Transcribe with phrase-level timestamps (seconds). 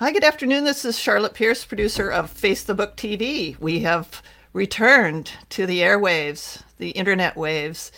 [0.00, 0.64] Hi, good afternoon.
[0.64, 3.60] This is Charlotte Pierce, producer of Face the Book TV.
[3.60, 4.22] We have
[4.54, 7.92] returned to the airwaves, the internet waves.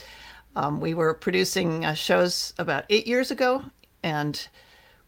[0.56, 3.62] Um, we were producing uh, shows about eight years ago,
[4.02, 4.48] and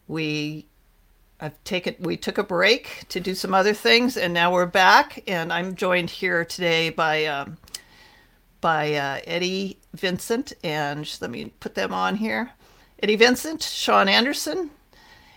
[0.07, 0.67] we
[1.41, 5.21] I've taken we took a break to do some other things, and now we're back.
[5.27, 7.57] And I'm joined here today by um,
[8.61, 12.51] by uh, Eddie Vincent, and let me put them on here.
[13.03, 14.71] Eddie Vincent, Sean Anderson.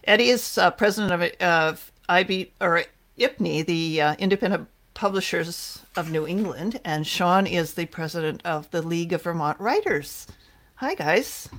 [0.09, 2.85] Eddie is uh, president of, of IB or
[3.19, 8.81] IPNE, the uh, Independent Publishers of New England, and Sean is the president of the
[8.81, 10.27] League of Vermont Writers.
[10.77, 11.51] Hi, guys.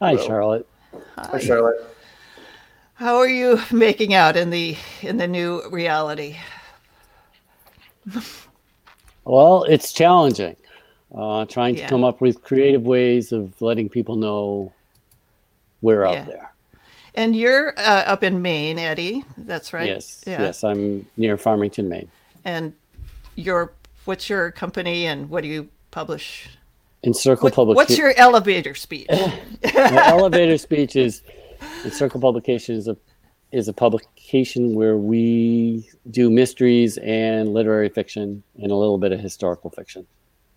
[0.00, 0.26] Hi, Hello.
[0.26, 0.68] Charlotte.
[1.16, 1.28] Hi.
[1.30, 1.96] Hi, Charlotte.
[2.94, 6.38] How are you making out in the in the new reality?
[9.24, 10.56] well, it's challenging.
[11.14, 11.88] Uh, trying to yeah.
[11.88, 14.72] come up with creative ways of letting people know
[15.82, 16.10] we're yeah.
[16.10, 16.49] out there.
[17.14, 19.24] And you're uh, up in Maine, Eddie.
[19.36, 19.86] That's right.
[19.86, 20.22] Yes.
[20.26, 20.42] Yeah.
[20.42, 22.08] Yes, I'm near Farmington, Maine.
[22.44, 22.72] And
[23.36, 23.72] your
[24.04, 26.48] what's your company and what do you publish?
[27.02, 27.76] Encircle what, Public.
[27.76, 29.06] What's your elevator speech?
[29.62, 31.22] the elevator speech is
[31.84, 32.96] Encircle Publication is a
[33.52, 39.18] is a publication where we do mysteries and literary fiction and a little bit of
[39.18, 40.06] historical fiction.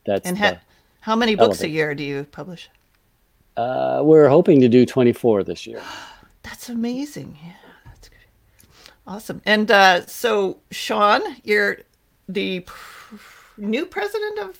[0.05, 0.59] That's and ha-
[0.99, 1.65] how many books elevator.
[1.65, 2.69] a year do you publish?
[3.57, 5.81] Uh, we're hoping to do 24 this year.
[6.43, 7.37] that's amazing.
[7.43, 7.53] Yeah,
[7.85, 8.17] that's good.
[9.07, 9.41] Awesome.
[9.45, 11.77] And uh, so, Sean, you're
[12.29, 13.15] the pr-
[13.57, 14.59] new president of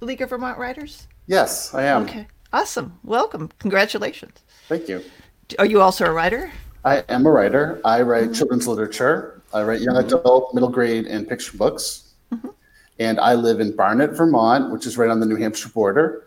[0.00, 1.08] League of Vermont Writers?
[1.26, 2.02] Yes, I am.
[2.02, 2.26] Okay.
[2.52, 2.98] Awesome.
[3.02, 3.50] Welcome.
[3.58, 4.44] Congratulations.
[4.68, 5.02] Thank you.
[5.58, 6.52] Are you also a writer?
[6.84, 7.80] I am a writer.
[7.84, 8.32] I write mm-hmm.
[8.32, 9.42] children's literature.
[9.54, 10.16] I write young mm-hmm.
[10.16, 12.14] adult, middle grade, and picture books.
[12.32, 12.48] Mm-hmm.
[12.98, 16.26] And I live in Barnet, Vermont, which is right on the New Hampshire border.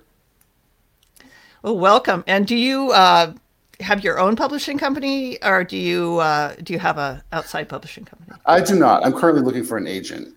[1.61, 2.23] Well, welcome.
[2.27, 3.33] And do you uh,
[3.79, 8.05] have your own publishing company, or do you uh, do you have a outside publishing
[8.05, 8.37] company?
[8.45, 9.05] I do not.
[9.05, 10.33] I'm currently looking for an agent.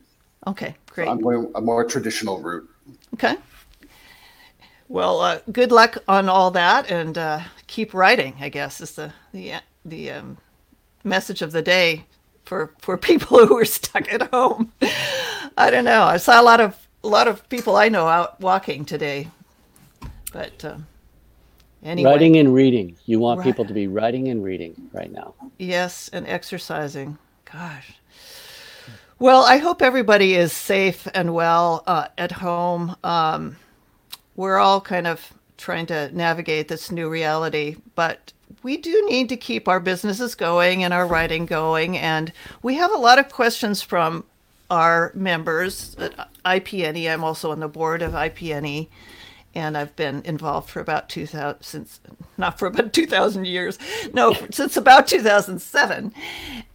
[0.47, 1.07] Okay, great.
[1.07, 2.69] So I'm going a more traditional route.
[3.15, 3.37] Okay.
[4.89, 8.37] Well, uh, good luck on all that, and uh, keep writing.
[8.41, 9.55] I guess is the the
[9.85, 10.39] the um,
[11.05, 12.07] message of the day
[12.45, 14.73] for for people who are stuck at home.
[15.57, 16.05] I don't know.
[16.05, 19.29] I saw a lot of a lot of people I know out walking today,
[20.33, 20.87] but um,
[21.83, 22.97] anyway, writing and reading.
[23.07, 23.45] You want right.
[23.45, 25.35] people to be writing and reading right now.
[25.59, 27.19] Yes, and exercising.
[27.51, 27.95] Gosh.
[29.19, 32.95] Well, I hope everybody is safe and well uh, at home.
[33.03, 33.57] Um,
[34.37, 39.37] we're all kind of trying to navigate this new reality, but we do need to
[39.37, 41.99] keep our businesses going and our writing going.
[41.99, 44.25] And we have a lot of questions from
[44.71, 47.11] our members at IPNE.
[47.11, 48.89] I'm also on the board of IPNE,
[49.55, 52.01] and I've been involved for about 2000 since
[52.37, 53.79] not for about 2,000 years,
[54.13, 56.13] no, since about 2007,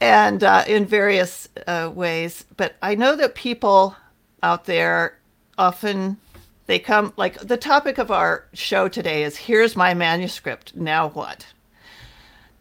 [0.02, 2.46] and uh, in various uh, ways.
[2.58, 3.96] But I know that people
[4.42, 5.18] out there
[5.58, 6.18] often
[6.66, 10.76] they come like the topic of our show today is here's my manuscript.
[10.76, 11.46] Now what?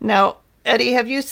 [0.00, 1.22] Now, Eddie, have you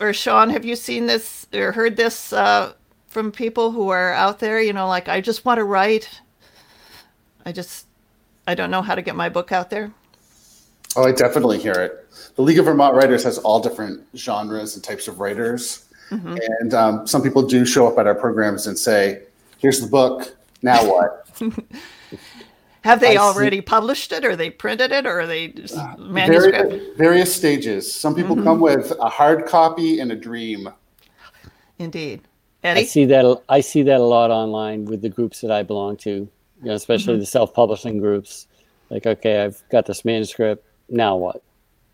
[0.00, 2.72] or Sean, have you seen this or heard this uh,
[3.06, 4.60] from people who are out there?
[4.60, 6.20] You know, like I just want to write.
[7.46, 7.86] I just
[8.46, 9.92] I don't know how to get my book out there.
[10.96, 12.06] Oh, I definitely hear it.
[12.36, 16.36] The League of Vermont Writers has all different genres and types of writers, mm-hmm.
[16.60, 19.22] and um, some people do show up at our programs and say,
[19.58, 20.36] "Here's the book.
[20.60, 21.26] Now what?"
[22.82, 23.62] Have they I already see.
[23.62, 26.70] published it, or they printed it, or are they just uh, manuscript?
[26.70, 27.94] Various, various stages.
[27.94, 28.44] Some people mm-hmm.
[28.44, 30.68] come with a hard copy and a dream.
[31.78, 32.22] Indeed,
[32.64, 32.80] Eddie.
[32.80, 33.42] I see that.
[33.48, 36.28] I see that a lot online with the groups that I belong to.
[36.62, 37.20] You know, especially mm-hmm.
[37.20, 38.46] the self-publishing groups.
[38.90, 40.64] Like, okay, I've got this manuscript.
[40.88, 41.42] Now what?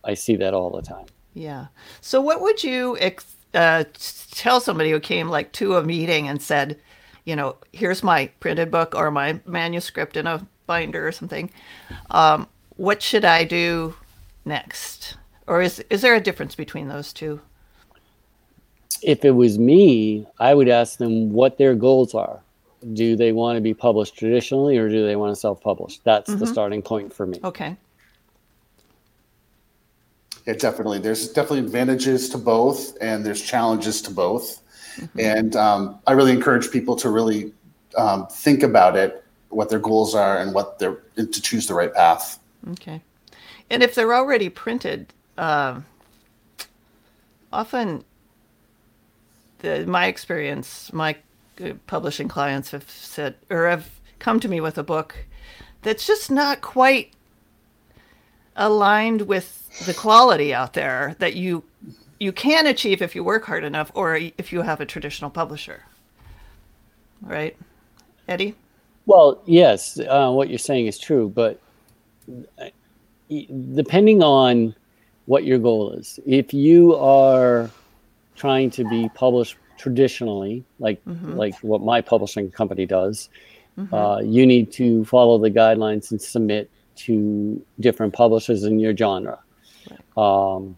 [0.05, 1.06] I see that all the time.
[1.34, 1.67] Yeah.
[2.01, 2.99] So, what would you
[3.55, 3.84] uh,
[4.31, 6.79] tell somebody who came like to a meeting and said,
[7.25, 11.50] you know, here's my printed book or my manuscript in a binder or something.
[12.11, 12.47] Um,
[12.77, 13.97] what should I do
[14.45, 15.17] next?
[15.49, 17.41] Or is is there a difference between those two?
[19.03, 22.41] If it was me, I would ask them what their goals are.
[22.94, 25.98] Do they want to be published traditionally or do they want to self-publish?
[26.04, 26.38] That's mm-hmm.
[26.38, 27.40] the starting point for me.
[27.42, 27.76] Okay.
[30.46, 30.98] Yeah, definitely.
[30.98, 34.62] There's definitely advantages to both, and there's challenges to both.
[34.96, 35.20] Mm-hmm.
[35.20, 37.52] And um, I really encourage people to really
[37.96, 41.92] um, think about it, what their goals are, and what they're to choose the right
[41.92, 42.38] path.
[42.70, 43.02] Okay.
[43.70, 45.80] And if they're already printed, uh,
[47.52, 48.04] often,
[49.58, 51.16] the, my experience, my
[51.87, 55.16] publishing clients have said or have come to me with a book
[55.82, 57.12] that's just not quite
[58.56, 61.62] aligned with the quality out there that you
[62.19, 65.84] you can achieve if you work hard enough or if you have a traditional publisher.
[67.22, 67.56] Right?
[68.26, 68.56] Eddie?
[69.06, 71.61] Well, yes, uh, what you're saying is true, but
[72.61, 72.69] uh,
[73.75, 74.75] depending on
[75.26, 77.70] what your goal is, if you are
[78.34, 81.34] trying to be published traditionally, like mm-hmm.
[81.34, 83.28] like what my publishing company does,
[83.78, 83.94] mm-hmm.
[83.94, 89.38] uh, you need to follow the guidelines and submit to different publishers in your genre.
[90.16, 90.76] Um,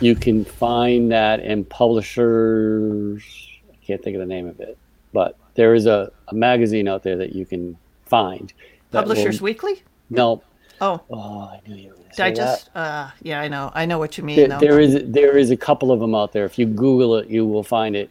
[0.00, 3.24] you can find that in publishers.
[3.70, 4.76] I can't think of the name of it,
[5.12, 7.76] but there is a, a magazine out there that you can
[8.06, 8.52] find.
[8.92, 9.82] Publishers will, Weekly?
[10.10, 10.42] No.
[10.80, 11.00] Oh.
[11.10, 12.68] Oh, I knew you were going to say that.
[12.74, 13.70] Uh, yeah, I know.
[13.74, 14.36] I know what you mean.
[14.36, 16.44] There, there is there is a couple of them out there.
[16.44, 18.10] If you Google it, you will find it.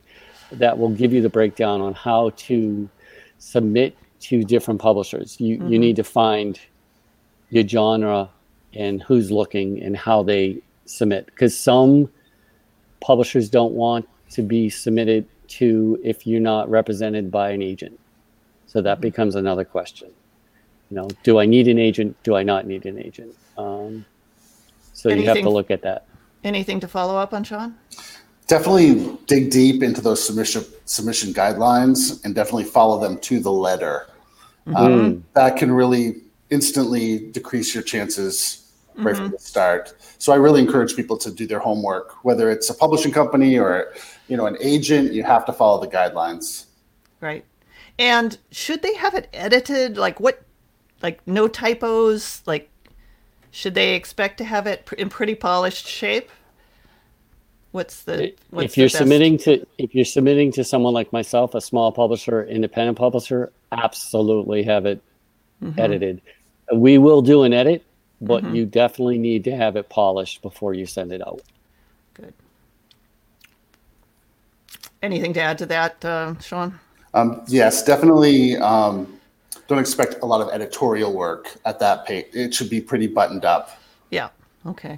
[0.52, 2.90] That will give you the breakdown on how to
[3.40, 5.40] submit to different publishers.
[5.40, 5.72] You mm-hmm.
[5.72, 6.60] you need to find
[7.50, 8.30] your genre
[8.74, 12.10] and who's looking and how they submit because some
[13.00, 18.00] publishers don't want to be submitted to if you're not represented by an agent.
[18.66, 20.12] So that becomes another question.
[20.90, 22.16] You know, do I need an agent?
[22.24, 23.36] Do I not need an agent?
[23.58, 24.06] Um,
[24.94, 26.06] so anything, you have to look at that.
[26.44, 27.76] Anything to follow up on, Sean?
[28.48, 34.08] Definitely dig deep into those submission submission guidelines and definitely follow them to the letter.
[34.66, 34.76] Mm-hmm.
[34.76, 39.24] Um, that can really instantly decrease your chances right mm-hmm.
[39.24, 39.94] from the start.
[40.18, 43.94] So I really encourage people to do their homework, whether it's a publishing company or
[44.28, 45.14] you know an agent.
[45.14, 46.66] You have to follow the guidelines.
[47.20, 47.46] Right.
[48.00, 49.98] And should they have it edited?
[49.98, 50.44] Like what?
[51.02, 52.42] Like no typos?
[52.46, 52.70] Like
[53.52, 56.30] should they expect to have it in pretty polished shape?
[57.72, 61.62] What's the what's if you're submitting to if you're submitting to someone like myself, a
[61.62, 65.02] small publisher, independent publisher, absolutely have it
[65.64, 65.80] mm-hmm.
[65.80, 66.22] edited.
[66.74, 67.84] We will do an edit,
[68.22, 68.56] but mm-hmm.
[68.56, 71.42] you definitely need to have it polished before you send it out.
[72.14, 72.34] Good.
[75.02, 76.80] Anything to add to that, uh, Sean?
[77.14, 78.58] Um, yes, definitely.
[78.58, 79.17] Um,
[79.68, 82.28] don't expect a lot of editorial work at that page.
[82.34, 83.80] It should be pretty buttoned up.
[84.10, 84.30] Yeah.
[84.66, 84.98] Okay.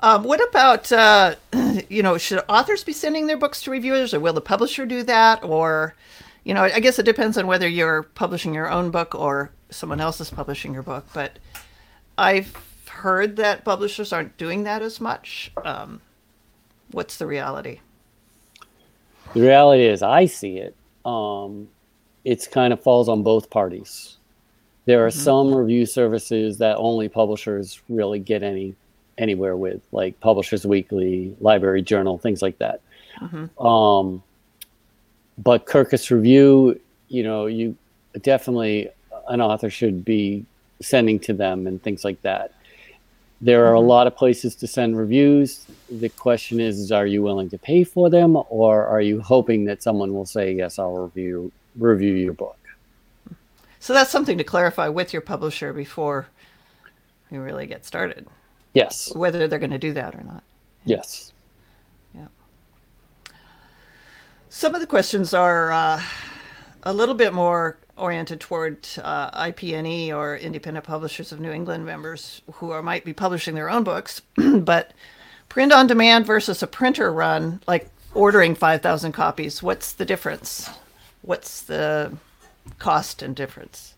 [0.00, 1.36] Um, what about, uh,
[1.88, 5.02] you know, should authors be sending their books to reviewers or will the publisher do
[5.04, 5.42] that?
[5.42, 5.94] Or,
[6.44, 10.00] you know, I guess it depends on whether you're publishing your own book or someone
[10.00, 11.06] else is publishing your book.
[11.14, 11.38] But
[12.18, 12.54] I've
[12.88, 15.50] heard that publishers aren't doing that as much.
[15.64, 16.00] Um,
[16.90, 17.80] what's the reality?
[19.34, 20.76] The reality is, I see it.
[21.04, 21.68] Um,
[22.24, 24.16] it's kind of falls on both parties.
[24.86, 25.18] There are mm-hmm.
[25.18, 28.74] some review services that only publishers really get any
[29.16, 32.80] anywhere with, like Publishers Weekly, Library Journal, things like that.
[33.20, 33.64] Mm-hmm.
[33.64, 34.22] Um,
[35.38, 37.76] but Kirkus Review, you know, you
[38.22, 38.88] definitely
[39.28, 40.44] an author should be
[40.82, 42.52] sending to them and things like that.
[43.40, 43.84] There are mm-hmm.
[43.84, 45.66] a lot of places to send reviews.
[45.90, 49.64] The question is, is, are you willing to pay for them, or are you hoping
[49.66, 52.58] that someone will say, "Yes, I'll review review your book"?
[53.80, 56.28] So that's something to clarify with your publisher before
[57.30, 58.26] you really get started.
[58.72, 59.14] Yes.
[59.14, 60.42] Whether they're going to do that or not.
[60.84, 61.32] Yes.
[62.14, 62.28] Yeah.
[64.48, 66.02] Some of the questions are uh,
[66.82, 72.42] a little bit more oriented toward uh, IPNE or Independent Publishers of New England members
[72.54, 74.92] who are, might be publishing their own books, but
[75.48, 80.68] print on demand versus a printer run, like ordering 5,000 copies, what's the difference?
[81.24, 82.12] What's the
[82.78, 83.94] cost and difference?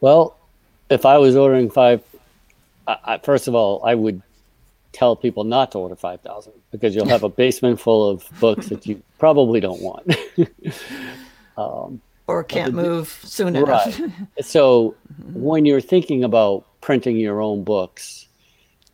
[0.00, 0.36] Well,
[0.90, 2.02] if I was ordering five,
[2.86, 4.22] I, first of all, I would
[4.92, 8.86] tell people not to order 5,000 because you'll have a basement full of books that
[8.86, 10.16] you probably don't want.
[11.56, 13.98] um, or can't the, move soon enough.
[14.42, 15.40] So mm-hmm.
[15.40, 18.26] when you're thinking about printing your own books,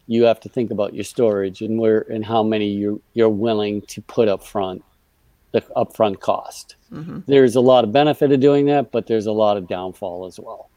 [0.06, 3.80] you have to think about your storage and where and how many you're you're willing
[3.82, 4.84] to put up front,
[5.54, 6.74] the upfront cost.
[6.92, 7.20] Mm-hmm.
[7.26, 10.38] There's a lot of benefit of doing that, but there's a lot of downfall as
[10.38, 10.68] well.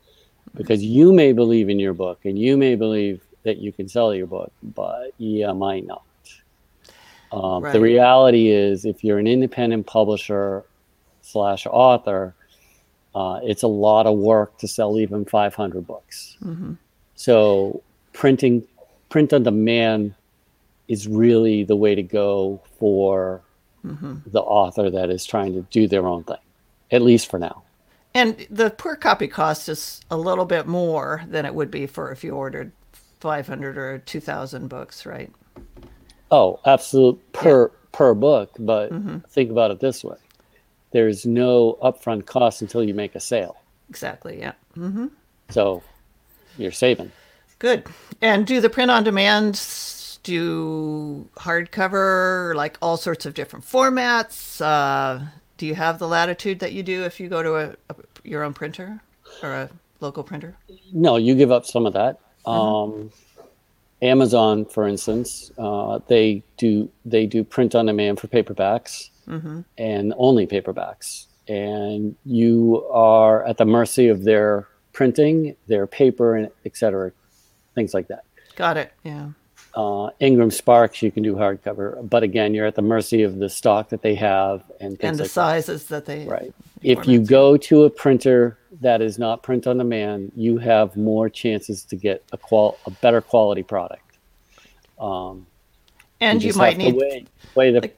[0.55, 4.13] Because you may believe in your book and you may believe that you can sell
[4.13, 6.03] your book, but you might not.
[7.31, 7.73] Um, right.
[7.73, 10.63] The reality is, if you're an independent publisher
[11.21, 12.35] slash author,
[13.15, 16.37] uh, it's a lot of work to sell even 500 books.
[16.43, 16.73] Mm-hmm.
[17.15, 17.81] So
[18.13, 18.65] printing,
[19.09, 20.13] print on demand
[20.87, 23.41] is really the way to go for
[23.87, 24.15] mm-hmm.
[24.27, 26.37] the author that is trying to do their own thing,
[26.91, 27.63] at least for now.
[28.13, 32.11] And the per copy cost is a little bit more than it would be for
[32.11, 32.71] if you ordered
[33.19, 35.31] 500 or 2000 books, right?
[36.31, 37.67] Oh, absolute per yeah.
[37.91, 39.19] per book, but mm-hmm.
[39.29, 40.17] think about it this way.
[40.91, 43.57] There's no upfront cost until you make a sale.
[43.89, 44.53] Exactly, yeah.
[44.75, 45.07] Mm-hmm.
[45.49, 45.83] So
[46.57, 47.11] you're saving.
[47.59, 47.85] Good.
[48.21, 49.55] And do the print on demand
[50.27, 54.61] do hardcover, like all sorts of different formats?
[54.61, 57.95] Uh, do you have the latitude that you do if you go to a, a
[58.25, 58.99] your own printer
[59.41, 59.69] or a
[60.01, 60.57] local printer?
[60.91, 62.19] No, you give up some of that.
[62.45, 63.09] Um,
[64.01, 69.09] Amazon, for instance, uh, they do they do print on demand for paperbacks
[69.77, 76.51] and only paperbacks, and you are at the mercy of their printing, their paper, and
[76.65, 77.13] et cetera,
[77.75, 78.23] things like that.
[78.55, 78.91] Got it.
[79.03, 79.29] Yeah.
[79.77, 83.47] Uh, Ingram Sparks, you can do hardcover, but again, you're at the mercy of the
[83.47, 86.51] stock that they have and And the like sizes that they Right.
[86.81, 91.29] If you go to a printer that is not print on demand, you have more
[91.29, 94.17] chances to get a qual a better quality product.
[94.99, 95.45] Um,
[96.21, 97.97] and you just might need weigh, weigh the like-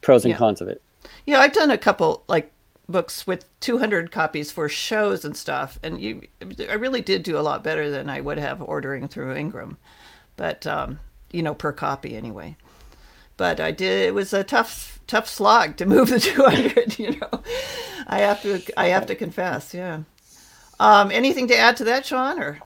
[0.00, 0.38] pros and Yeah.
[0.38, 0.80] cons of it.
[1.26, 2.52] Yeah, I've done a couple like
[2.88, 6.22] books with 200 copies for shows and stuff, and you,
[6.68, 9.76] I really did do a lot better than I would have ordering through Ingram,
[10.36, 11.00] but um,
[11.32, 12.56] you know, per copy anyway.
[13.36, 14.06] But I did.
[14.06, 16.98] It was a tough, tough slog to move the 200.
[16.98, 17.42] You know,
[18.06, 19.74] I have to, I have to confess.
[19.74, 20.00] Yeah.
[20.78, 22.40] Um, anything to add to that, Sean?
[22.40, 22.60] Or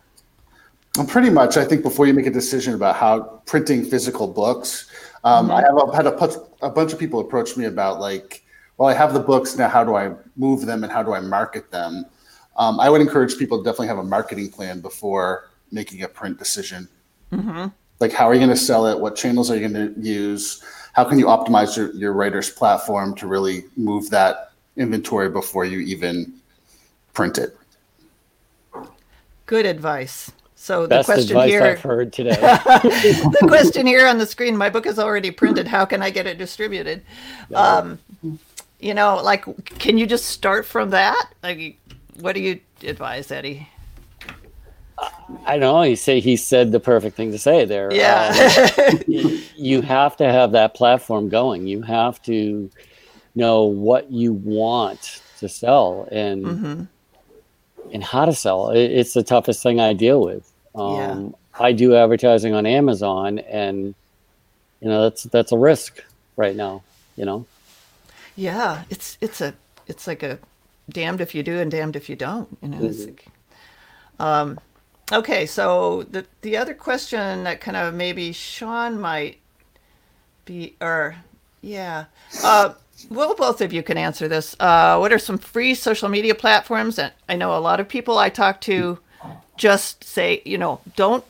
[0.97, 4.91] Well, pretty much, I think before you make a decision about how printing physical books,
[5.25, 8.45] um, I have a, had a, a bunch of people approach me about like,
[8.77, 9.69] well, I have the books now.
[9.69, 12.05] How do I move them and how do I market them?
[12.57, 16.39] Um, I would encourage people to definitely have a marketing plan before making a print
[16.39, 16.89] decision.
[18.01, 18.99] Like, how are you going to sell it?
[18.99, 20.63] What channels are you going to use?
[20.93, 25.81] How can you optimize your, your writer's platform to really move that inventory before you
[25.81, 26.33] even
[27.13, 27.59] print it?
[29.49, 30.31] good advice.
[30.55, 31.65] So the question advice here.
[31.65, 32.31] I've heard today.
[32.37, 36.27] the question here on the screen my book is already printed how can i get
[36.27, 37.03] it distributed
[37.55, 37.99] um,
[38.81, 39.45] you know like
[39.79, 41.79] can you just start from that like
[42.21, 43.69] what do you advise eddie
[45.49, 47.93] I know he say he said the perfect thing to say there.
[47.93, 48.33] yeah
[49.09, 51.67] y- you have to have that platform going.
[51.67, 52.71] You have to
[53.35, 56.83] know what you want to sell and Mm-hmm.
[57.95, 58.71] and how to sell.
[58.71, 60.51] It, it's the toughest thing I deal with.
[60.77, 61.11] Yeah.
[61.13, 63.95] Um, I do advertising on Amazon, and
[64.81, 66.05] you know that's that's a risk
[66.37, 66.83] right now.
[67.17, 67.47] You know,
[68.37, 69.55] yeah it's it's a
[69.89, 70.39] it's like a
[70.91, 73.27] damned if you do and damned if you don't you know it's like,
[74.21, 74.59] um
[75.13, 79.39] okay so the the other question that kind of maybe sean might
[80.45, 81.17] be or
[81.63, 82.05] yeah
[82.43, 82.73] uh
[83.11, 86.99] well both of you can answer this uh what are some free social media platforms
[86.99, 88.99] and i know a lot of people i talk to
[89.57, 91.25] just say you know don't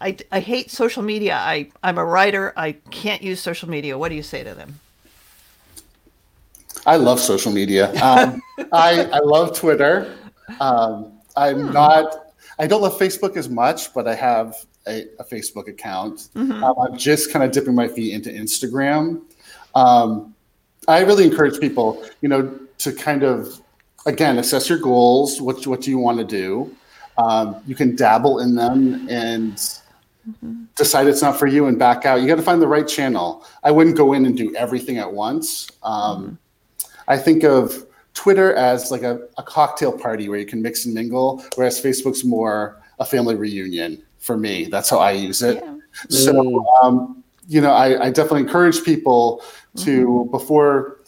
[0.00, 1.34] I, I hate social media.
[1.34, 2.52] I, I'm a writer.
[2.58, 3.96] I can't use social media.
[3.96, 4.80] What do you say to them?
[6.84, 7.90] I love social media.
[8.02, 8.42] Um,
[8.72, 10.14] I, I love Twitter.
[10.60, 12.23] Um, I'm not,
[12.58, 14.54] I don't love Facebook as much, but I have
[14.86, 16.28] a, a Facebook account.
[16.62, 19.22] Um, I'm just kind of dipping my feet into Instagram.
[19.74, 20.34] Um,
[20.86, 23.60] I really encourage people, you know, to kind of,
[24.06, 25.40] again, assess your goals.
[25.40, 26.74] What, what do you want to do?
[27.16, 29.60] Um, you can dabble in them and
[30.76, 32.20] decide it's not for you and back out.
[32.20, 33.44] You got to find the right channel.
[33.62, 35.68] I wouldn't go in and do everything at once.
[35.82, 36.38] Um,
[37.08, 40.94] I think of Twitter as like a, a cocktail party where you can mix and
[40.94, 44.64] mingle, whereas Facebook's more a family reunion for me.
[44.64, 45.62] That's how I use it.
[45.62, 45.76] Yeah.
[46.08, 46.82] So, mm.
[46.82, 49.42] um, you know, I, I definitely encourage people
[49.78, 50.30] to mm-hmm.
[50.30, 51.00] before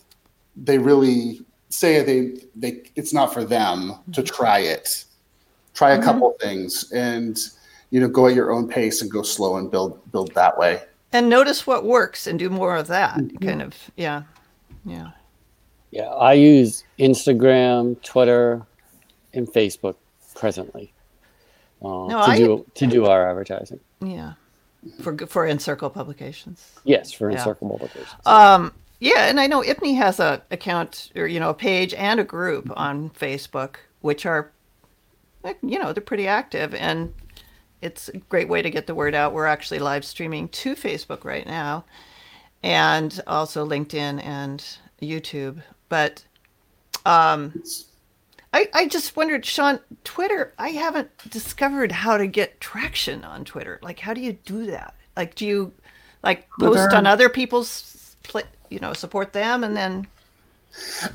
[0.57, 4.35] they really say they they it's not for them to mm-hmm.
[4.35, 5.05] try it.
[5.75, 6.05] Try a mm-hmm.
[6.05, 7.39] couple things and
[7.91, 10.83] you know go at your own pace and go slow and build build that way.
[11.13, 13.15] And notice what works and do more of that.
[13.41, 14.25] Kind of, yeah.
[14.85, 15.13] Yeah.
[15.97, 18.63] Yeah, I use Instagram, Twitter,
[19.33, 19.97] and Facebook
[20.35, 20.93] presently
[21.83, 23.81] uh, No, to I- do to do our advertising.
[24.01, 24.33] Yeah.
[25.01, 26.59] For for Encircle Publications.
[26.85, 27.39] Yes, for Yeah.
[27.39, 28.21] Encircle Publications.
[28.27, 32.21] Um, yeah, and I know IPNI has a account or you know a page and
[32.21, 34.51] a group on Facebook, which are,
[35.63, 37.13] you know, they're pretty active, and
[37.83, 39.33] it's a great way to get the word out.
[39.33, 41.85] We're actually live streaming to Facebook right now,
[42.63, 44.63] and also LinkedIn and
[45.03, 45.63] YouTube.
[45.89, 46.25] But
[47.05, 47.63] um,
[48.53, 50.53] I I just wondered, Sean, Twitter.
[50.59, 53.79] I haven't discovered how to get traction on Twitter.
[53.83, 54.95] Like, how do you do that?
[55.17, 55.73] Like, do you
[56.23, 58.17] like post Twitter- on other people's,
[58.71, 60.07] you know, support them, and then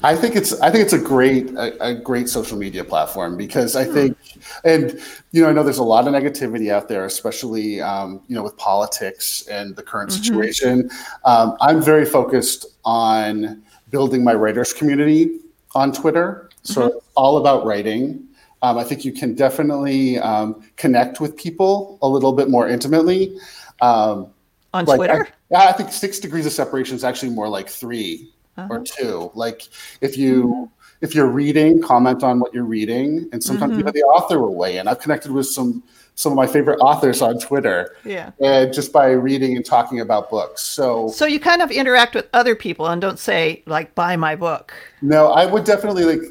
[0.03, 3.75] I think it's I think it's a great a, a great social media platform because
[3.75, 4.17] I think
[4.63, 4.99] and
[5.31, 8.43] you know I know there's a lot of negativity out there, especially um, you know
[8.43, 10.89] with politics and the current situation.
[11.25, 15.39] Um, I'm very focused on building my writers community
[15.75, 18.27] on Twitter, so it's all about writing.
[18.63, 23.37] Um, I think you can definitely um, connect with people a little bit more intimately.
[23.81, 24.27] Um,
[24.73, 25.27] On like Twitter?
[25.55, 28.31] I, I think six degrees of separation is actually more like 3
[28.69, 29.31] or two.
[29.33, 29.67] Like
[30.01, 30.69] if you
[31.01, 34.77] if you're reading, comment on what you're reading, and sometimes even the author will weigh
[34.77, 34.87] in.
[34.87, 35.83] I've connected with some
[36.15, 38.31] some of my favorite authors on Twitter, Yeah.
[38.43, 40.61] and just by reading and talking about books.
[40.61, 44.35] So So you kind of interact with other people and don't say like buy my
[44.35, 44.73] book.
[45.01, 46.21] no, I would definitely like.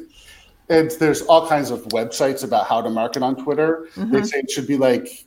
[0.69, 3.89] And there's all kinds of websites about how to market on Twitter.
[3.97, 5.25] They say it should be like,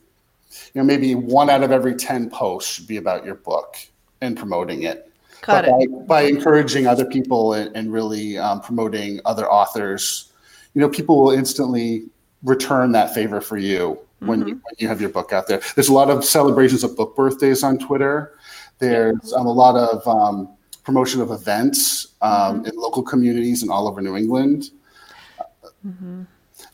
[0.49, 3.77] you know, maybe one out of every ten posts should be about your book
[4.21, 5.11] and promoting it.
[5.43, 5.91] Got but it.
[5.91, 10.31] By, by encouraging other people and, and really um, promoting other authors,
[10.73, 12.05] you know, people will instantly
[12.41, 15.61] return that favor for you when, you, when you have your book out there.
[15.75, 18.37] There's a lot of celebrations of book birthdays on Twitter.
[18.79, 20.49] There's um, a lot of um,
[20.83, 24.71] promotion of events um, in local communities and all over New England.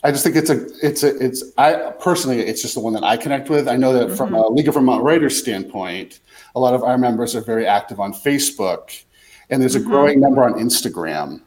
[0.04, 3.04] I just think it's a it's a it's I personally it's just the one that
[3.04, 3.68] I connect with.
[3.68, 6.20] I know that from a League of Vermont Writers standpoint,
[6.54, 9.04] a lot of our members are very active on Facebook,
[9.50, 11.42] and there's a growing number on Instagram.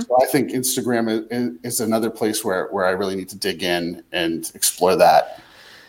[0.00, 3.62] So I think Instagram is, is another place where where I really need to dig
[3.62, 5.42] in and explore that.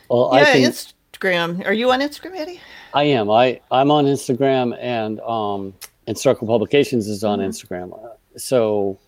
[0.09, 1.65] Well, yeah, I think Instagram.
[1.65, 2.59] Are you on Instagram, Eddie?
[2.93, 3.29] I am.
[3.29, 5.73] I I'm on Instagram and um
[6.07, 7.93] Encircle Publications is on Instagram.
[7.93, 8.99] Uh, So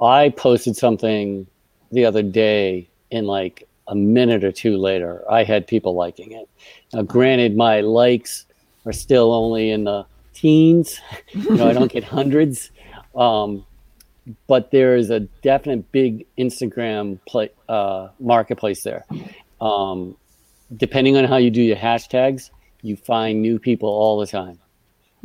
[0.00, 1.46] I posted something
[1.92, 6.48] the other day and like a minute or two later I had people liking it.
[6.92, 8.46] Now granted my likes
[8.84, 11.00] are still only in the teens.
[11.32, 12.72] you know, I don't get hundreds.
[13.14, 13.64] Um
[14.46, 19.04] but there is a definite big Instagram play, uh, marketplace there.
[19.60, 20.16] Um,
[20.76, 22.50] depending on how you do your hashtags,
[22.82, 24.58] you find new people all the time.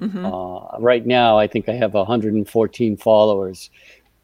[0.02, 3.70] Uh, right now, I think I have 114 followers.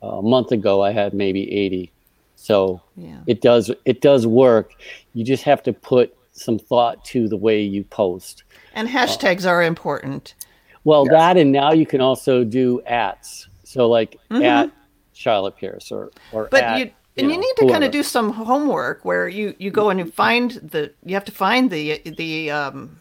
[0.02, 1.92] a month ago, I had maybe 80.
[2.36, 3.20] So Yeah.
[3.26, 4.74] it does it does work.
[5.16, 8.44] You just have to put some thought to the way you post.
[8.76, 10.36] And hashtags are important.
[10.84, 11.12] Well, Yes.
[11.14, 13.48] that and now you can also do ats.
[13.78, 14.72] So like at
[15.14, 16.50] Charlotte Pierce or or Mm-hmm.
[16.52, 19.70] But at, you and you need to kind of do some homework where you you
[19.72, 23.00] go and you find the you have to find the the um,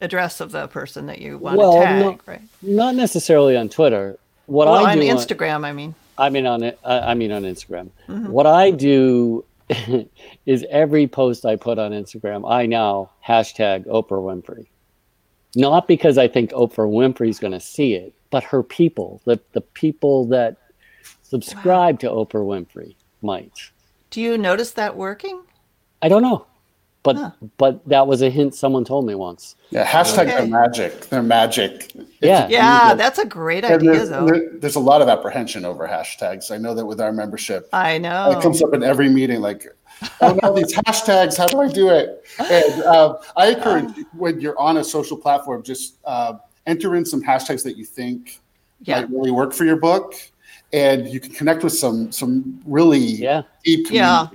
[0.00, 2.42] address of the person that you want Well, to tag, no- right?
[2.62, 4.18] not necessarily on Twitter.
[4.46, 5.94] What Well, I on do on- Instagram, I mean.
[6.16, 6.78] I mean on it.
[6.84, 7.90] I I mean on Instagram.
[8.08, 8.28] Mm-hmm.
[8.30, 9.44] What I do
[10.46, 14.66] is every post I put on Instagram, I now hashtag Oprah Winfrey.
[15.56, 19.60] Not because I think Oprah Winfrey's going to see it, but her people, the the
[19.60, 20.56] people that
[21.22, 23.70] subscribe to Oprah Winfrey might.
[24.10, 25.42] Do you notice that working?
[26.02, 26.46] I don't know,
[27.02, 27.30] but Huh.
[27.56, 29.56] but that was a hint someone told me once.
[29.70, 30.36] Yeah, hashtags Okay.
[30.44, 31.00] are magic.
[31.08, 31.92] They're magic.
[32.20, 32.46] Yeah.
[32.48, 34.26] you Yeah, use that's a great idea, there's, though.
[34.26, 36.50] there- there's a lot of apprehension over hashtags.
[36.50, 38.30] I know that with our membership, I know.
[38.32, 39.66] it comes up in every meeting like
[40.20, 44.58] oh no these hashtags how do i do it and uh, i encourage when you're
[44.58, 46.34] on a social platform just uh,
[46.66, 48.40] enter in some hashtags that you think
[48.80, 49.00] Yeah.
[49.00, 50.14] might really work for your book
[50.72, 53.42] and you can connect with some some really Yeah.
[53.64, 54.28] deep Yeah.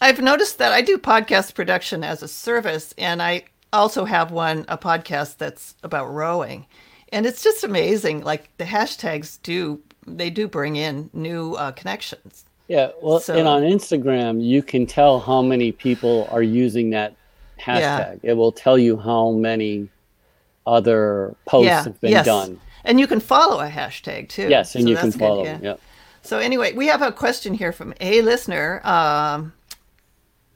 [0.00, 4.64] I've noticed that I do podcast production as a service, and I also have one
[4.68, 6.66] a podcast that's about rowing,
[7.12, 8.22] and it's just amazing.
[8.24, 12.44] Like the hashtags do, they do bring in new uh, connections.
[12.68, 17.14] Yeah, well, So- and on Instagram, you can tell how many people are using that
[17.60, 18.20] hashtag.
[18.22, 19.88] It will tell you how many
[20.66, 22.60] other posts yeah, have been yes, done.
[22.84, 24.48] and you can follow a hashtag too.
[24.48, 25.44] Yes, and So you can that's good, follow.
[25.44, 25.58] yeah.
[25.62, 25.74] Yeah.
[26.22, 29.52] So anyway, we have a question here from a listener, um,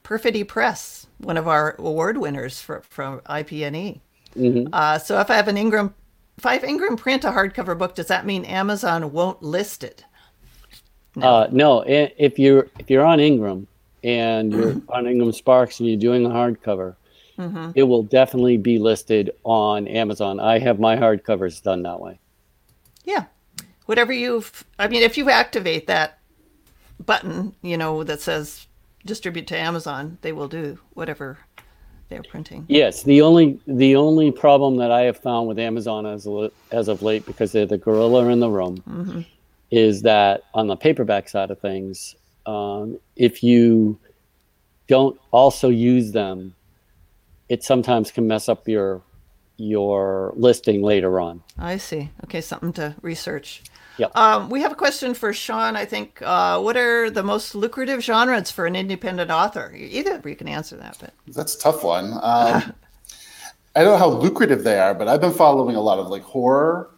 [0.02, 4.00] Perfidy Press, one of our award winners for, from IPNE.
[4.36, 4.68] Mhm.
[4.72, 5.94] Uh, so if I have an Ingram,
[6.36, 10.04] if I have Ingram print a hardcover book, does that mean Amazon won't list it?
[11.20, 13.66] Uh, no, if you're if you're on Ingram
[14.04, 16.96] and you're on Ingram Sparks and you're doing a hardcover,
[17.38, 17.70] Mm-hmm.
[17.74, 20.38] it will definitely be listed on Amazon.
[20.40, 22.18] I have my hardcovers done that way.
[23.04, 23.24] Yeah,
[23.86, 24.62] whatever you've.
[24.78, 26.18] I mean, if you activate that
[27.06, 28.66] button, you know that says
[29.06, 31.38] distribute to Amazon, they will do whatever
[32.10, 32.66] they're printing.
[32.68, 36.28] Yes, the only the only problem that I have found with Amazon as
[36.72, 39.24] as of late, because they're the gorilla in the room,
[39.70, 43.98] is that on the paperback side of things, um, if you
[44.86, 46.54] don't also use them,
[47.48, 49.02] it sometimes can mess up your
[49.56, 51.42] your listing later on.
[51.58, 52.10] I see.
[52.24, 53.62] Okay, something to research.
[53.98, 54.16] Yep.
[54.16, 55.76] Um, we have a question for Sean.
[55.76, 56.20] I think.
[56.22, 59.74] Uh, what are the most lucrative genres for an independent author?
[59.76, 62.74] Either of you can answer that, but that's a tough one um,
[63.76, 66.22] i don't know how lucrative they are but i've been following a lot of like
[66.22, 66.90] horror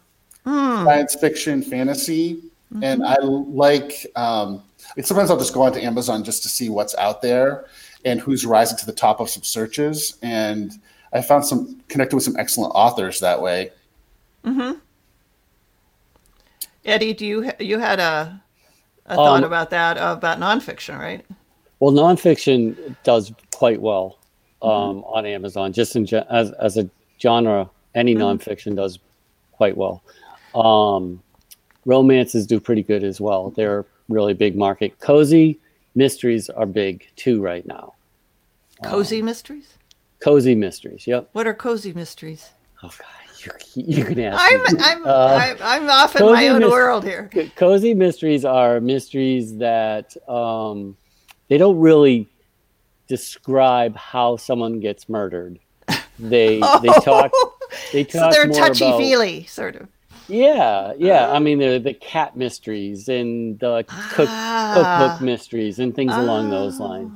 [0.43, 2.41] science fiction fantasy
[2.81, 4.63] and i like um,
[4.97, 7.65] like sometimes i'll just go onto amazon just to see what's out there
[8.05, 10.79] and who's rising to the top of some searches and
[11.15, 13.69] I found some connected with some excellent authors that way.
[16.85, 18.41] Eddie, do you you had a
[19.05, 21.23] a thought Um, about that about nonfiction, right?
[21.79, 24.17] Well, nonfiction does quite well
[24.61, 25.71] um, on Amazon.
[25.71, 26.89] Just in gen- as as a
[27.21, 28.99] genre, any nonfiction does
[29.51, 30.01] quite well.
[30.55, 31.21] Um,
[31.85, 33.51] romances do pretty good as well.
[33.51, 34.99] They're really big market.
[34.99, 35.59] Cozy
[35.95, 37.93] mysteries are big too right now.
[38.83, 39.73] Cozy mysteries.
[40.19, 41.07] Cozy mysteries.
[41.07, 41.29] Yep.
[41.33, 42.49] What are cozy mysteries?
[42.81, 44.41] Oh God, you, you can ask.
[44.41, 44.83] I'm me.
[44.83, 47.29] I'm Uh, I'm, I'm off in my own world here.
[47.55, 50.97] Cozy mysteries are mysteries that um,
[51.47, 52.27] they don't really
[53.07, 55.59] describe how someone gets murdered.
[56.19, 57.31] They they talk
[57.91, 59.87] they so talk they're touchy feely, sort of.
[60.27, 61.31] Yeah yeah.
[61.31, 64.73] I mean they're the cat mysteries and the cook, Ah.
[65.09, 67.11] cookbook mysteries and things along those lines.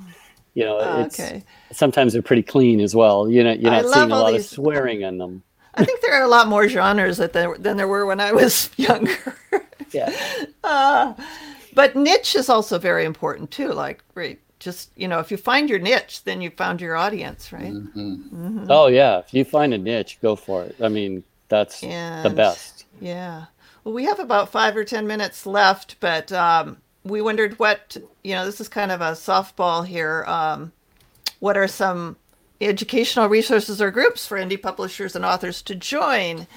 [0.54, 1.43] You know, Ah, it's okay.
[1.72, 3.30] sometimes they're pretty clean as well.
[3.30, 5.43] You know, you're not seeing a lot these- of swearing in them.
[5.76, 8.32] I think there are a lot more genres that there, than there were when I
[8.32, 9.36] was younger.
[9.91, 10.12] Yeah.
[11.76, 13.72] but niche is also very important too.
[13.72, 17.54] Like, right, just you know, if you find your niche, then you found your audience,
[17.54, 17.72] right?
[17.74, 18.65] Mm-hmm.
[18.70, 20.76] Oh yeah, if you find a niche, go for it.
[20.82, 22.77] I mean, that's the best.
[23.00, 23.46] Yeah.
[23.84, 28.36] Well, we have about five or 10 minutes left, but um, we wondered what, you
[28.36, 30.26] know, this is kind of a softball here.
[30.28, 30.72] Um,
[31.40, 32.18] what are some
[32.60, 36.48] educational resources or groups for indie publishers and authors to join?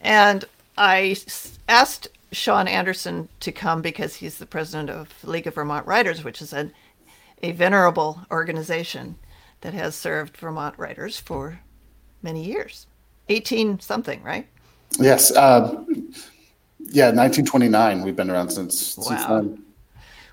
[0.00, 0.44] And
[0.76, 1.16] I
[1.68, 6.42] asked Sean Anderson to come because he's the president of League of Vermont Writers, which
[6.42, 6.72] is an,
[7.42, 9.16] a venerable organization
[9.62, 11.60] that has served Vermont writers for
[12.22, 12.86] many years
[13.28, 14.46] 18 something, right?
[14.98, 15.34] Yes.
[15.36, 15.86] Um,
[16.78, 18.02] yeah, 1929.
[18.02, 19.40] We've been around since, since Wow.
[19.42, 19.62] then.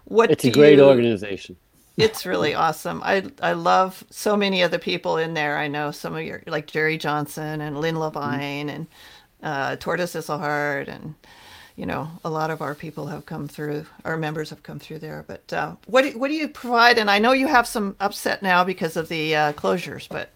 [0.06, 1.56] What It's a great you- organization.
[1.96, 3.04] It's really awesome.
[3.04, 5.60] I I love so many other people in there.
[5.60, 8.88] I know some of your like Jerry Johnson and Lynn Levine and
[9.44, 11.14] uh, Tordis Isselhardt and
[11.76, 13.86] you know a lot of our people have come through.
[14.06, 15.24] Our members have come through there.
[15.28, 16.98] But uh, what do, what do you provide?
[16.98, 20.30] And I know you have some upset now because of the uh, closures, but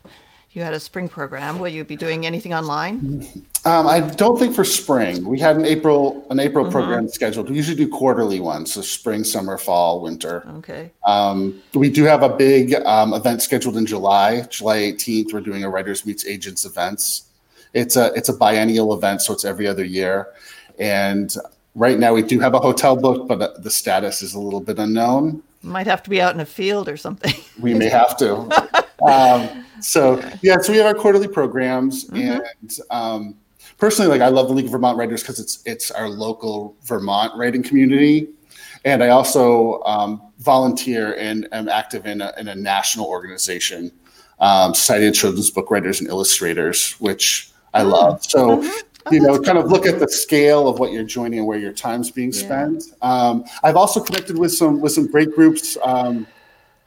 [0.57, 1.59] you had a spring program.
[1.59, 3.27] Will you be doing anything online?
[3.63, 5.23] Um, I don't think for spring.
[5.23, 6.71] We had an April an April Mm-hmm.
[6.71, 7.49] program scheduled.
[7.49, 10.43] We usually do quarterly ones, so spring, summer, fall, winter.
[10.57, 10.91] Okay.
[11.05, 15.31] Um, we do have a big um, event scheduled in July, July 18th.
[15.31, 17.27] We're doing a Writers Meets Agents events.
[17.73, 20.27] It's a it's a biennial event, so it's every other year.
[20.79, 21.33] And
[21.75, 24.79] right now we do have a hotel booked, but the status is a little bit
[24.79, 25.43] unknown.
[25.67, 27.33] Might have to be out in a field or something.
[27.59, 28.33] We may have to.
[29.03, 32.39] um, so yeah, so we have our quarterly programs, Mm-hmm.
[32.61, 33.35] and um,
[33.77, 37.33] personally, like I love the League of Vermont Writers because it's it's our local Vermont
[37.37, 38.27] writing community,
[38.85, 43.91] and I also um, volunteer and am active in a, in a national organization,
[44.39, 47.89] um, Society of Children's Book Writers and Illustrators, which I Mm-hmm.
[47.91, 48.23] love.
[48.23, 48.63] So.
[49.11, 51.73] You know, kind of look at the scale of what you're joining and where your
[51.73, 52.39] time's being Yeah.
[52.39, 52.83] spent.
[53.01, 56.27] Um, I've also connected with some with some great groups um,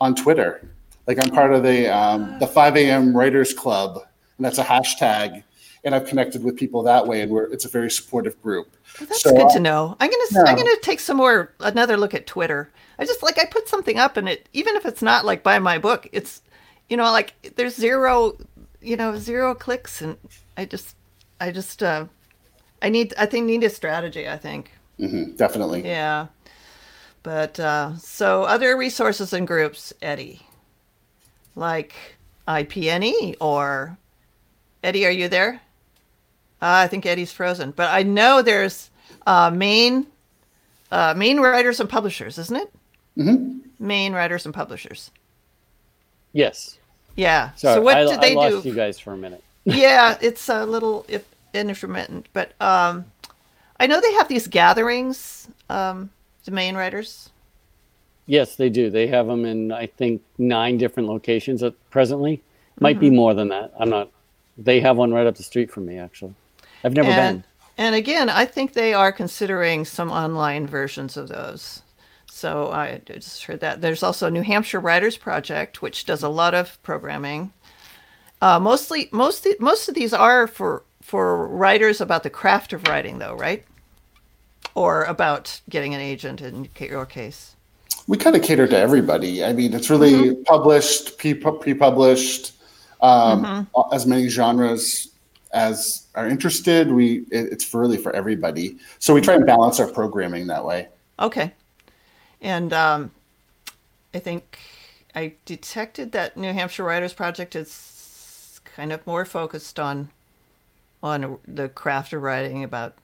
[0.01, 0.69] on Twitter.
[1.07, 3.17] Like I'm part of the um, the 5 a.m.
[3.17, 3.99] Writers Club,
[4.37, 5.43] and that's a hashtag.
[5.83, 8.77] And I've connected with people that way, and we're it's a very supportive group.
[8.99, 9.97] That's So, good uh, to know.
[9.99, 12.71] I'm gonna I'm gonna take some more another look at Twitter.
[12.99, 15.59] I just like I put something up and it even if it's not like by
[15.59, 16.43] my book, it's
[16.91, 18.37] you know like there's zero
[18.83, 20.19] you know zero clicks and
[20.59, 20.97] I just
[21.41, 22.07] I just uh
[22.83, 24.29] I need I think need a strategy.
[24.29, 25.83] I think mhm, definitely.
[25.85, 26.27] yeah.
[27.23, 30.41] But uh, so other resources and groups, Eddie,
[31.55, 31.95] like
[32.49, 33.99] IPNE or
[34.83, 35.61] Eddie, are you there?
[36.63, 38.91] Uh, I think Eddie's frozen, but I know there's
[39.27, 40.07] uh, Maine,
[40.91, 42.73] uh, Maine writers and publishers, isn't it?
[43.19, 43.59] Mm-hmm.
[43.79, 45.11] Maine writers and publishers.
[46.33, 46.79] Yes.
[47.17, 47.53] Yeah.
[47.55, 48.69] Sorry, so what I, do they I lost do?
[48.71, 49.45] you guys for a minute.
[49.71, 53.07] Yeah, it's a little if, intermittent, but um,
[53.79, 55.49] I know they have these gatherings.
[55.69, 56.11] Um,
[56.45, 57.31] the Maine writers.
[58.27, 58.91] Yes, they do.
[58.91, 62.43] They have them in I think nine different locations at presently.
[62.81, 63.01] Might Mm-hmm.
[63.01, 63.73] be more than that.
[63.79, 64.11] I'm not.
[64.57, 65.99] They have one right up the street from me.
[65.99, 66.35] Actually,
[66.85, 67.45] I've never and, been.
[67.79, 71.83] and again, I think they are considering some online versions of those.
[72.31, 73.81] So I just heard that.
[73.81, 77.53] There's also New Hampshire Writers Project, which does a lot of programming.
[78.41, 83.19] Uh, mostly, most most of these are for for writers about the craft of writing,
[83.19, 83.65] though, right?
[84.75, 87.57] Or about getting an agent in your case.
[88.07, 89.45] We kind of cater to everybody.
[89.45, 90.43] I mean, it's really Mm-hmm.
[90.45, 92.53] published, pre published,
[93.03, 95.09] um, as many genres
[95.53, 96.91] as are interested.
[96.93, 98.79] We it, it's really for everybody.
[98.99, 100.89] So we try and balance our programming that way.
[101.19, 101.53] Okay.
[102.41, 103.11] And um,
[104.15, 104.59] I think
[105.15, 107.69] I detected that New Hampshire Writers Project is
[108.65, 110.11] kind of more focused on
[111.03, 112.95] on the craft of writing about,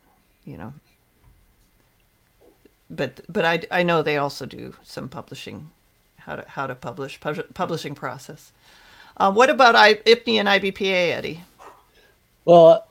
[0.45, 0.75] you know.
[2.91, 5.71] But but I, I know they also do some publishing,
[6.19, 8.53] how to how to publish pub- publishing process.
[9.17, 11.43] Uh, what about I, IPNE and IBPA, Eddie?
[12.45, 12.87] Well,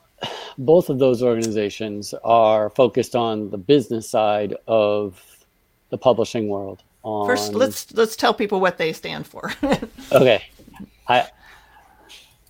[0.58, 5.22] both of those organizations are focused on the business side of
[5.90, 6.82] the publishing world.
[7.02, 7.26] On...
[7.26, 9.52] First, let's let's tell people what they stand for.
[10.12, 10.44] okay,
[11.08, 11.28] I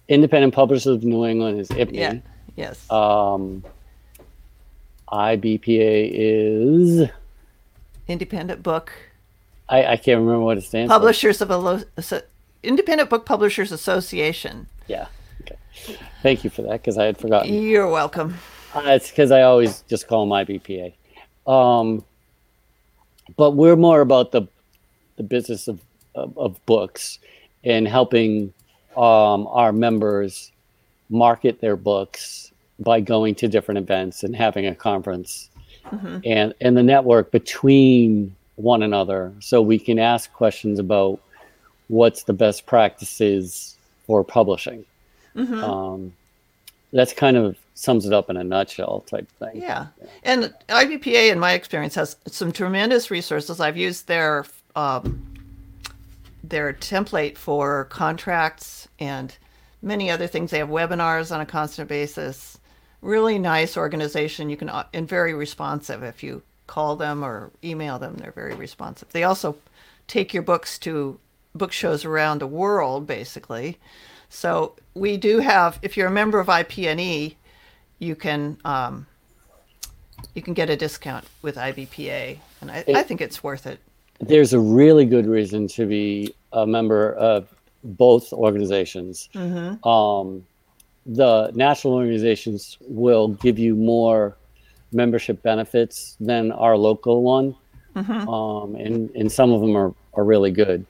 [0.08, 1.94] Independent Publishers of New England is IPNE.
[1.94, 2.18] Yeah.
[2.56, 2.90] Yes.
[2.90, 3.64] Um,
[5.08, 7.08] IBPA is
[8.08, 8.92] Independent Book
[9.68, 12.22] I, I can't remember what it stands Publishers of a Lo- so,
[12.62, 14.66] Independent Book Publishers Association.
[14.86, 15.08] Yeah.
[15.42, 15.96] Okay.
[16.22, 17.52] Thank you for that because I had forgotten.
[17.52, 18.36] You're welcome.
[18.74, 20.94] Uh, it's because I always just call them IBPA.
[21.46, 22.04] Um,
[23.36, 24.42] but we're more about the
[25.16, 25.80] the business of,
[26.14, 27.18] of, of books
[27.64, 28.52] and helping
[28.96, 30.52] um, our members
[31.08, 35.48] market their books by going to different events and having a conference
[36.24, 39.32] and and the network between one another.
[39.40, 41.20] So we can ask questions about
[41.88, 44.84] what's the best practices for publishing.
[45.36, 46.12] Um,
[46.92, 49.60] that's kind of sums it up in a nutshell type thing.
[49.60, 49.88] Yeah.
[50.22, 53.60] And IBPA, in my experience, has some tremendous resources.
[53.60, 55.22] I've used their um,
[56.42, 59.36] their template for contracts and
[59.82, 60.50] many other things.
[60.50, 62.58] They have webinars on a constant basis.
[63.02, 64.50] Really nice organization.
[64.50, 66.02] You can uh, and very responsive.
[66.02, 69.08] If you call them or email them, they're very responsive.
[69.12, 69.56] They also
[70.08, 71.18] take your books to
[71.54, 73.78] book shows around the world, basically.
[74.28, 75.78] So we do have.
[75.82, 77.36] If you're a member of IPNE,
[77.98, 78.58] you can.
[78.64, 79.06] Um,
[80.34, 83.78] you can get a discount with IBPA, and I, I think it's worth it.
[84.20, 87.54] there's a really good reason to be a member of
[87.86, 89.28] both organizations.
[89.84, 90.44] Um,
[91.06, 94.36] the national organizations will give you more
[94.92, 97.54] membership benefits than our local one,
[97.94, 100.84] um, and and some of them are are really good.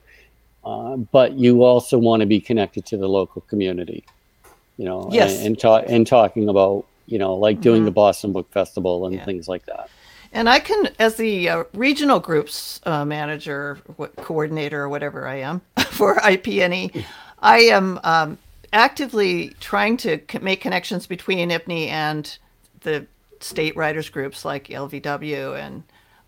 [0.65, 4.03] Uh, but you also want to be connected to the local community,
[4.77, 5.37] you know, Yes.
[5.37, 9.15] and and, ta- and talking about you know like doing the Boston Book Festival and
[9.15, 9.25] Yeah.
[9.25, 9.89] things like that.
[10.37, 15.37] And I can, as the uh, regional groups uh, manager, what, coordinator, or whatever I
[15.37, 17.03] am for IPNE,
[17.39, 18.37] I am um,
[18.71, 22.37] actively trying to make connections between IPNE and
[22.81, 23.07] the
[23.39, 25.81] state writers groups like LVW, and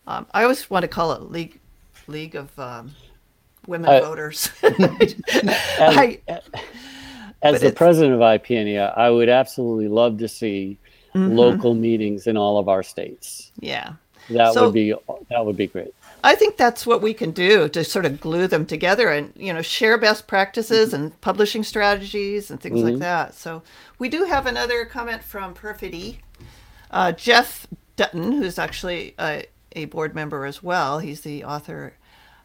[0.07, 1.59] um, I always want to call it League
[2.07, 2.95] League of um,
[3.67, 4.49] Women Uh, Voters.
[4.63, 6.19] I,
[7.43, 10.79] As the president of IPNE, I would absolutely love to see
[11.13, 11.35] Mm-hmm.
[11.35, 13.51] local meetings in all of our states.
[13.59, 13.93] yeah.
[14.29, 14.93] That So- would be
[15.31, 15.93] that would be great.
[16.23, 19.51] I think that's what we can do to sort of glue them together and you
[19.53, 23.33] know share best practices and publishing strategies and things like that.
[23.33, 23.63] So
[23.97, 26.19] we do have another comment from Perfidy,
[26.91, 29.45] uh, Jeff Dutton, who's actually a,
[29.75, 30.99] a board member as well.
[30.99, 31.93] He's the author.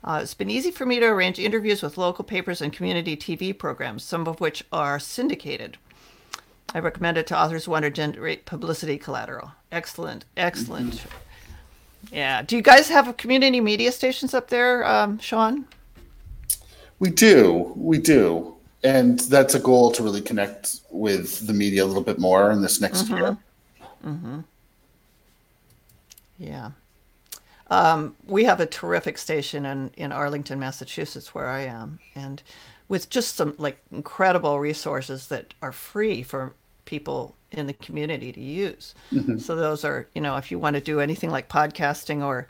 [0.02, 3.52] Uh, it's been easy for me to arrange interviews with local papers and community TV
[3.58, 5.76] programs, some of which are syndicated.
[6.74, 9.52] I recommend it to authors who want to generate publicity collateral.
[9.70, 11.04] Excellent, excellent.
[12.12, 12.42] Yeah.
[12.42, 15.66] Do you guys have community media stations up there, um, Sean?
[16.98, 21.86] We do, we do, and that's a goal to really connect with the media a
[21.86, 23.36] little bit more in this next year.
[26.38, 26.72] Yeah.
[27.70, 32.42] Um, we have a terrific station in, in Arlington, Massachusetts, where I am, and
[32.88, 36.52] with just some like incredible resources that are free for
[36.84, 38.94] people in the community to use.
[39.38, 42.48] So those are, you know, if you want to do anything like podcasting or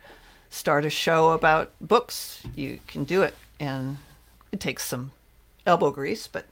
[0.50, 3.98] start a show about books, you can do it, and
[4.52, 5.12] it takes some
[5.66, 6.46] elbow grease, but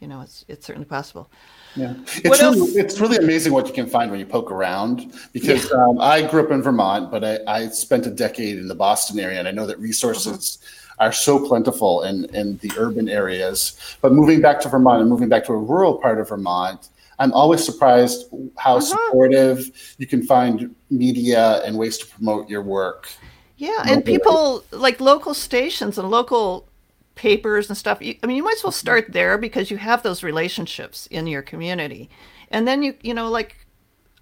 [0.00, 1.30] you know, it's it's certainly possible.
[1.74, 5.12] Yeah, it's really, it's really amazing what you can find when you poke around.
[5.32, 8.74] Because um, I grew up in Vermont, but I, I spent a decade in the
[8.74, 10.58] Boston area, and I know that resources
[10.98, 13.78] are so plentiful in in the urban areas.
[14.00, 17.32] But moving back to Vermont and moving back to a rural part of Vermont, I'm
[17.32, 18.26] always surprised
[18.58, 23.08] how supportive you can find media and ways to promote your work.
[23.56, 26.68] Yeah, and people like local stations and local
[27.14, 27.98] papers and stuff.
[28.02, 31.42] I mean, you might as well start there because you have those relationships in your
[31.42, 32.10] community,
[32.50, 33.66] and then you you know like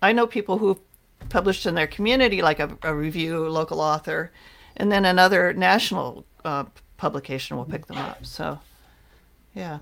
[0.01, 0.79] I know people who've
[1.29, 4.31] published in their community like a, a review, local author,
[4.77, 6.65] and then another national uh,
[6.97, 8.25] publication will pick them up.
[8.25, 8.59] So,
[9.55, 9.79] yeah.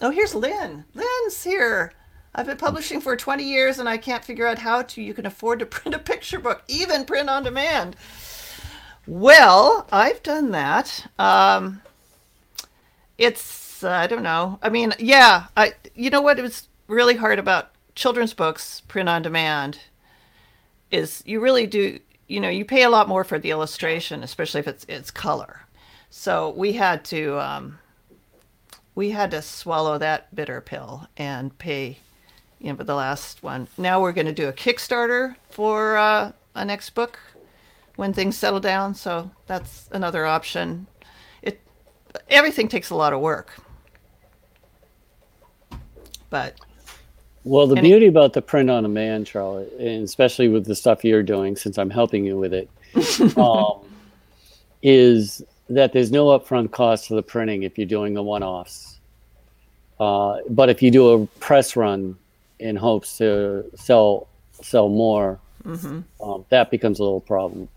[0.00, 0.84] Oh, here's Lynn.
[0.94, 1.92] Lynn's here.
[2.34, 5.02] I've been publishing for 20 years and I can't figure out how to.
[5.02, 7.96] You can afford to print a picture book, even print on demand.
[9.06, 11.06] Well, I've done that.
[11.18, 11.82] Um,
[13.18, 14.58] it's uh, I don't know.
[14.62, 19.22] I mean, yeah, I you know what was really hard about children's books print on
[19.22, 19.80] demand
[20.90, 24.60] is you really do you know you pay a lot more for the illustration, especially
[24.60, 25.62] if it's it's color.
[26.10, 27.78] So we had to um,
[28.94, 31.98] we had to swallow that bitter pill and pay
[32.62, 33.66] you know for the last one.
[33.76, 37.18] Now we're going to do a Kickstarter for uh, a next book
[37.96, 38.94] when things settle down.
[38.94, 40.86] So that's another option.
[41.42, 41.60] It
[42.30, 43.52] everything takes a lot of work,
[46.30, 46.54] but
[47.42, 51.04] Well, the it- beauty about the print on demand, Charlotte, and especially with the stuff
[51.04, 52.70] you're doing, since I'm helping you with it,
[53.36, 53.80] um,
[54.82, 59.00] is that there's no upfront cost for the printing if you're doing the one-offs.
[59.98, 62.16] Uh, but if you do a press run
[62.62, 64.28] in hopes to sell
[64.62, 65.38] sell more,
[66.20, 67.68] um, that becomes a little problem.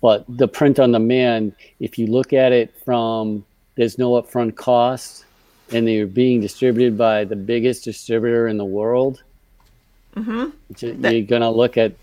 [0.00, 3.44] But the print on demand, if you look at it from
[3.76, 5.24] there's no upfront cost,
[5.72, 9.22] and they're being distributed by the biggest distributor in the world,
[10.14, 10.50] mm-hmm.
[10.78, 11.94] you're going to look at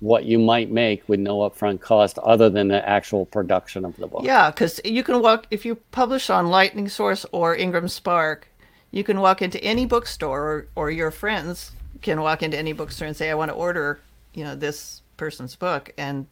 [0.00, 4.06] what you might make with no upfront cost other than the actual production of the
[4.06, 4.22] book.
[4.24, 8.48] Yeah, because you can walk if you publish on Lightning Source or Ingram Spark,
[8.90, 13.08] you can walk into any bookstore, or, or your friends can walk into any bookstore
[13.08, 14.00] and say, "I want to order,
[14.34, 16.26] you know, this person's book," and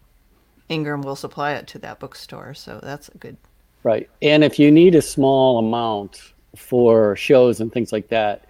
[0.68, 2.54] Ingram will supply it to that bookstore.
[2.54, 3.36] So that's a good.
[3.82, 4.08] Right.
[4.22, 8.46] And if you need a small amount for shows and things like that,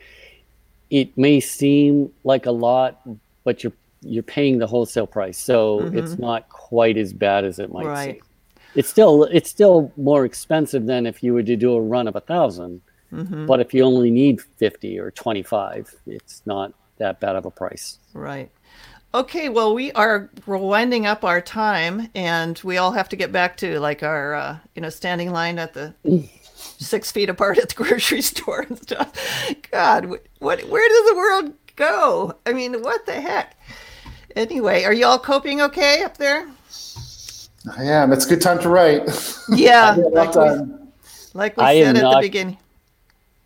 [0.91, 3.01] it may seem like a lot,
[3.45, 5.37] but you're you're paying the wholesale price.
[5.37, 5.99] So mm-hmm.
[5.99, 8.15] it's not quite as bad as it might Right.
[8.15, 8.23] seem.
[8.77, 12.15] It's still it's still more expensive than if you were to do a run of
[12.15, 12.21] a
[13.11, 17.51] 1000 But if you only need 50 or 25, it's not that bad of a
[17.51, 17.99] price.
[18.15, 18.51] Right.
[19.15, 23.57] Okay, well, we are winding up our time, and we all have to get back
[23.59, 25.95] to like our, uh, you know, standing line at the
[26.55, 29.13] six feet apart at the grocery store and stuff.
[29.71, 32.35] God, what, what, where does the world go?
[32.45, 33.57] I mean, what the heck?
[34.35, 36.47] Anyway, are you all coping okay up there?
[37.75, 38.13] I am.
[38.13, 39.03] It's a good time to write.
[39.49, 40.75] Yeah, Yeah, like we,
[41.35, 42.59] like we I am said at the beginning.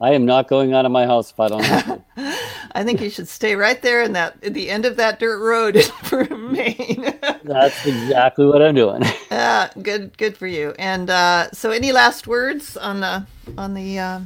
[0.00, 2.02] I am not going out of my house if I don't have to.
[2.72, 5.40] I think you should stay right there in that at the end of that dirt
[5.40, 7.12] road for Maine.
[7.42, 9.02] That's exactly what I'm doing.
[9.32, 10.74] Ah, good, good for you.
[10.76, 13.24] And uh, so, any last words on the
[13.56, 14.20] on the uh,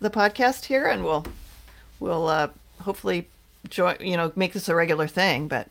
[0.00, 1.26] the podcast here, and we'll
[2.00, 2.48] we'll uh,
[2.80, 3.28] hopefully
[3.68, 3.96] join.
[4.00, 5.46] You know, make this a regular thing.
[5.46, 5.68] But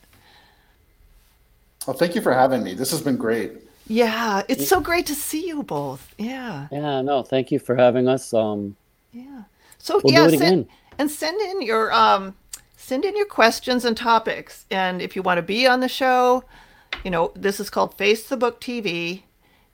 [1.88, 2.76] Well, thank you for having me.
[2.76, 3.54] This has been great.
[3.88, 6.14] yeah, it's so great to see you both.
[6.20, 8.34] Yeah, Yeah, no, thank you for having us.
[8.36, 8.76] Um,
[9.12, 9.44] yeah.
[9.78, 10.68] So We'll yeah, send, again.
[10.98, 12.36] and send in your um,
[12.78, 14.66] send in your questions and topics.
[14.72, 16.44] And if you want to be on the show,
[17.04, 19.24] you know, this is called Face the Book TV,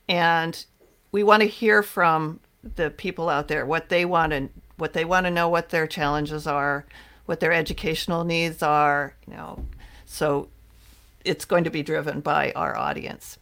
[0.10, 0.66] and
[1.12, 2.40] we want to hear from
[2.76, 5.88] the people out there what they want to what they want to know, what their
[5.88, 6.86] challenges are,
[7.26, 9.16] what their educational needs are.
[9.28, 9.66] You know,
[10.06, 10.50] so
[11.24, 13.38] it's going to be driven by our audience.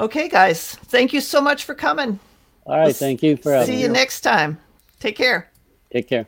[0.00, 2.18] Okay, guys, thank you so much for coming.
[2.66, 3.82] all right, thank you for having See me.
[3.82, 4.58] you next time.
[5.00, 5.50] Take care.
[5.92, 6.26] Take care.